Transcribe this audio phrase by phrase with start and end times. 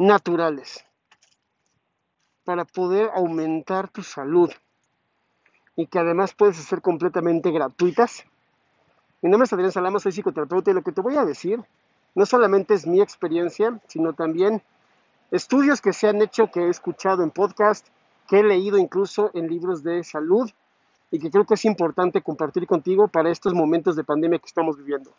[0.00, 0.82] naturales
[2.44, 4.50] para poder aumentar tu salud
[5.76, 8.24] y que además puedes hacer completamente gratuitas.
[9.20, 11.62] Mi nombre es Adrián Salama, soy psicoterapeuta y lo que te voy a decir
[12.14, 14.62] no solamente es mi experiencia, sino también
[15.32, 17.86] estudios que se han hecho, que he escuchado en podcast,
[18.26, 20.50] que he leído incluso en libros de salud
[21.10, 24.78] y que creo que es importante compartir contigo para estos momentos de pandemia que estamos
[24.78, 25.12] viviendo.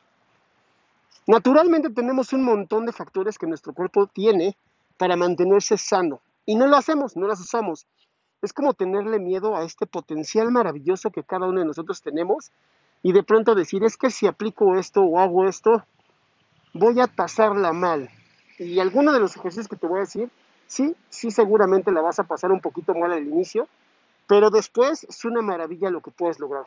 [1.27, 4.57] Naturalmente tenemos un montón de factores que nuestro cuerpo tiene
[4.97, 6.21] para mantenerse sano.
[6.45, 7.85] Y no lo hacemos, no las usamos.
[8.41, 12.51] Es como tenerle miedo a este potencial maravilloso que cada uno de nosotros tenemos
[13.03, 15.83] y de pronto decir, es que si aplico esto o hago esto,
[16.73, 18.09] voy a pasarla mal.
[18.59, 20.29] Y alguno de los ejercicios que te voy a decir,
[20.67, 23.67] sí, sí seguramente la vas a pasar un poquito mal al inicio,
[24.27, 26.65] pero después es una maravilla lo que puedes lograr.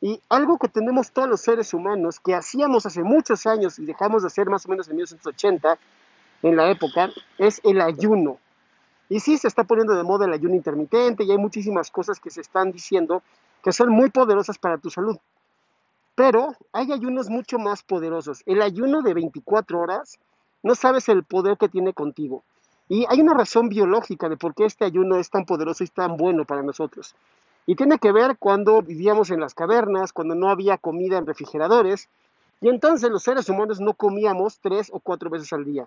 [0.00, 4.22] Y algo que tenemos todos los seres humanos, que hacíamos hace muchos años y dejamos
[4.22, 5.78] de hacer más o menos en 1980,
[6.42, 8.38] en la época es el ayuno.
[9.08, 12.30] Y sí, se está poniendo de moda el ayuno intermitente y hay muchísimas cosas que
[12.30, 13.22] se están diciendo
[13.62, 15.16] que son muy poderosas para tu salud.
[16.14, 18.42] Pero hay ayunos mucho más poderosos.
[18.46, 20.18] El ayuno de 24 horas,
[20.62, 22.42] no sabes el poder que tiene contigo.
[22.88, 26.16] Y hay una razón biológica de por qué este ayuno es tan poderoso y tan
[26.16, 27.14] bueno para nosotros.
[27.64, 32.08] Y tiene que ver cuando vivíamos en las cavernas, cuando no había comida en refrigeradores,
[32.60, 35.86] y entonces los seres humanos no comíamos tres o cuatro veces al día.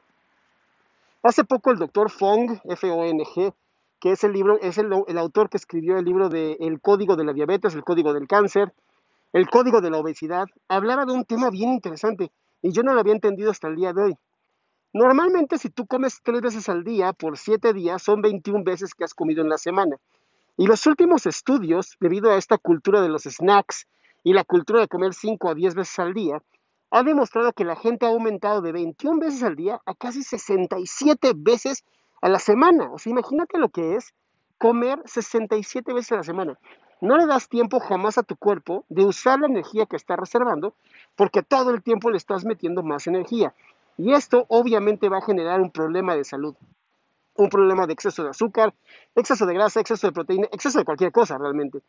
[1.26, 3.52] Hace poco el doctor Fong, F-O-N-G,
[4.00, 7.24] que es, el, libro, es el, autor que escribió el libro de El Código de
[7.24, 8.72] la Diabetes, el Código del Cáncer,
[9.34, 12.32] el Código de la Obesidad, hablaba de un tema bien interesante
[12.62, 14.18] y yo no lo había entendido hasta el día de hoy.
[14.94, 19.04] Normalmente si tú comes tres veces al día por siete días, son 21 veces que
[19.04, 19.96] has comido en la semana.
[20.58, 23.88] Y los últimos estudios, debido a esta cultura de los snacks
[24.24, 26.40] y la cultura de comer 5 a 10 veces al día,
[26.96, 31.34] ha demostrado que la gente ha aumentado de 21 veces al día a casi 67
[31.36, 31.84] veces
[32.22, 32.90] a la semana.
[32.90, 34.14] O sea, imagínate lo que es
[34.58, 36.58] comer 67 veces a la semana.
[37.02, 40.74] No le das tiempo jamás a tu cuerpo de usar la energía que está reservando
[41.18, 43.54] porque todo el tiempo le estás metiendo más energía.
[43.98, 46.56] Y esto obviamente va a generar un problema de salud.
[47.36, 48.74] Un problema de exceso de azúcar,
[49.16, 51.82] exceso de grasa, exceso de proteína, exceso de cualquier cosa realmente.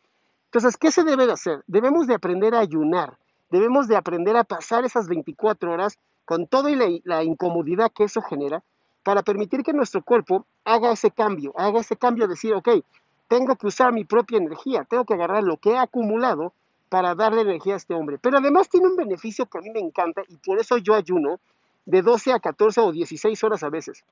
[0.47, 1.63] Entonces, ¿qué se debe de hacer?
[1.65, 3.17] Debemos de aprender a ayunar
[3.49, 8.21] debemos de aprender a pasar esas 24 horas con toda la, la incomodidad que eso
[8.21, 8.63] genera
[9.03, 12.69] para permitir que nuestro cuerpo haga ese cambio, haga ese cambio de decir, ok,
[13.27, 16.53] tengo que usar mi propia energía, tengo que agarrar lo que he acumulado
[16.89, 18.17] para darle energía a este hombre.
[18.17, 21.39] Pero además tiene un beneficio que a mí me encanta y por eso yo ayuno
[21.85, 24.03] de 12 a 14 o 16 horas a veces,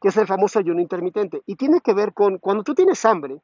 [0.00, 1.42] que es el famoso ayuno intermitente.
[1.46, 3.40] Y tiene que ver con cuando tú tienes hambre,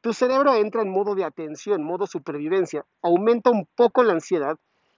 [0.00, 4.56] tu cerebro entra en modo de atención, modo supervivencia, aumenta un poco la ansiedad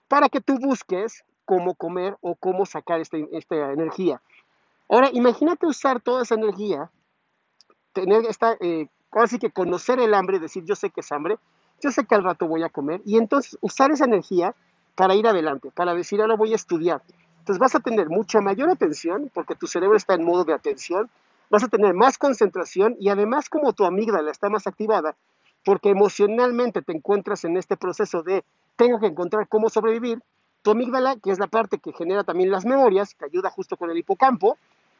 [0.08, 4.20] para que tú busques cómo comer o cómo sacar esta, esta energía.
[4.88, 6.90] Ahora, imagínate usar toda esa energía,
[7.92, 11.38] tener esta, eh, así que conocer el hambre, decir yo sé que es hambre,
[11.80, 14.54] yo sé que al rato voy a comer, y entonces usar esa energía
[14.94, 17.02] para ir adelante, para decir ahora voy a estudiar.
[17.38, 21.08] Entonces vas a tener mucha mayor atención porque tu cerebro está en modo de atención,
[21.50, 25.16] vas a tener más concentración y además como tu amígdala está más activada,
[25.64, 28.44] porque emocionalmente te encuentras en este proceso de
[28.76, 30.22] tengo que encontrar cómo sobrevivir,
[30.62, 33.90] tu amígdala, que es la parte que genera también las memorias, que ayuda justo con
[33.90, 34.56] el hipocampo,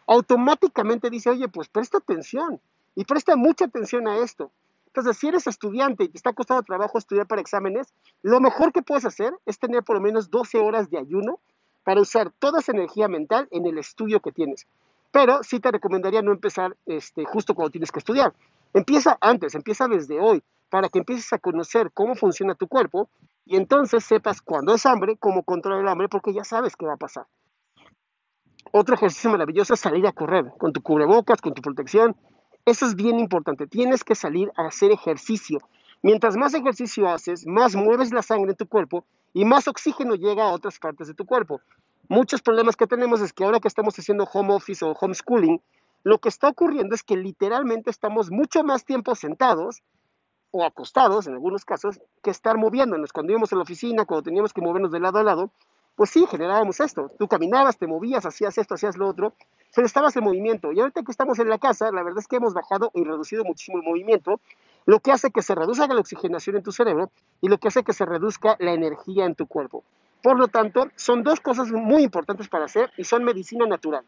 [0.07, 2.61] automáticamente dice, oye, pues presta atención
[2.95, 4.51] y presta mucha atención a esto.
[4.87, 7.93] Entonces, si eres estudiante y te está costando trabajo estudiar para exámenes,
[8.23, 11.39] lo mejor que puedes hacer es tener por lo menos 12 horas de ayuno
[11.85, 14.67] para usar toda esa energía mental en el estudio que tienes.
[15.11, 18.35] Pero sí te recomendaría no empezar este, justo cuando tienes que estudiar.
[18.75, 23.09] Empieza antes, empieza desde hoy, para que empieces a conocer cómo funciona tu cuerpo
[23.47, 26.95] y entonces sepas cuándo es hambre, cómo controlar el hambre, porque ya sabes qué va
[26.95, 27.27] a pasar.
[28.71, 32.17] Otro ejercicio maravilloso es salir a correr con tu cubrebocas, con tu protección.
[32.67, 33.67] Eso es bien importante.
[33.67, 35.61] Tienes que salir a hacer ejercicio.
[36.03, 40.45] Mientras más ejercicio haces, más mueves la sangre en tu cuerpo y más oxígeno llega
[40.45, 41.63] a otras partes de tu cuerpo.
[42.11, 45.61] Muchos problemas que tenemos es que ahora que estamos haciendo home office o homeschooling,
[46.05, 49.83] lo que está ocurriendo es que literalmente estamos mucho más tiempo sentados
[50.51, 53.13] o acostados, en algunos casos, que estar moviéndonos.
[53.13, 55.51] Cuando íbamos a la oficina, cuando teníamos que movernos de lado a lado,
[55.97, 57.11] pues sí, generábamos esto.
[57.19, 59.35] Tú caminabas, te movías, hacías esto, hacías lo otro,
[59.75, 60.73] pero estabas en movimiento.
[60.73, 63.45] Y ahorita que estamos en la casa, la verdad es que hemos bajado y reducido
[63.45, 64.41] muchísimo el movimiento,
[64.87, 67.11] lo que hace que se reduzca la oxigenación en tu cerebro
[67.43, 69.85] y lo que hace que se reduzca la energía en tu cuerpo.
[70.23, 74.05] Por lo tanto, son dos cosas muy importantes para hacer y son medicina natural.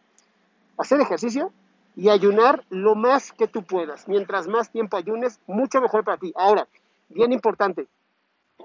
[0.76, 1.52] Hacer ejercicio
[1.96, 4.08] y ayunar lo más que tú puedas.
[4.08, 6.32] Mientras más tiempo ayunes, mucho mejor para ti.
[6.36, 6.66] Ahora,
[7.08, 7.86] bien importante,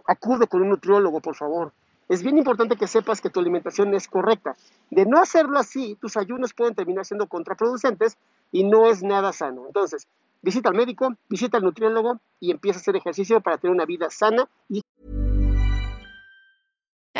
[0.06, 1.71] acude con un nutriólogo, por favor.
[2.07, 4.56] Es bien importante que sepas que tu alimentación es correcta.
[4.91, 8.18] De no hacerlo así, tus ayunos pueden terminar siendo contraproducentes
[8.51, 9.63] y no es nada sano.
[9.65, 10.07] Entonces,
[10.41, 14.12] visita al médico, visita al nutriólogo y empieza a hacer ejercicio para tener una vida
[14.12, 14.81] sana y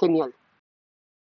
[0.00, 0.32] génial